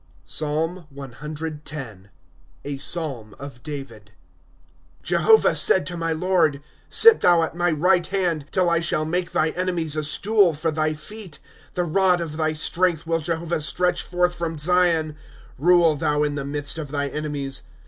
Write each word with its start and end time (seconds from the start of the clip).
PSALM 0.25 0.87
ex. 0.97 1.73
A 2.65 2.77
Psalm 2.79 3.35
of 3.37 3.61
David. 3.61 4.11
^ 5.03 5.03
Jehovah 5.03 5.55
said 5.55 5.85
to 5.85 5.95
my 5.95 6.11
Lord: 6.11 6.59
Sit 6.89 7.21
thou 7.21 7.43
at 7.43 7.53
my 7.53 7.69
right 7.69 8.07
hand, 8.07 8.47
Till 8.51 8.67
I 8.67 8.79
shall 8.79 9.05
make 9.05 9.31
thy 9.31 9.49
enemies 9.49 9.95
a 9.95 10.03
stool 10.03 10.55
for 10.55 10.71
thy 10.71 10.93
feet. 10.95 11.37
^ 11.71 11.73
The 11.75 11.83
rod 11.83 12.19
of 12.19 12.35
thy 12.37 12.53
strength 12.53 13.05
will 13.05 13.19
Jehovah 13.19 13.61
stretch 13.61 14.01
forth 14.01 14.33
from 14.33 14.57
Zion; 14.57 15.17
Rule 15.59 15.95
thou 15.95 16.23
in 16.23 16.33
the 16.33 16.45
midst 16.45 16.79
of 16.79 16.89
thy 16.89 17.07
enemies. 17.07 17.61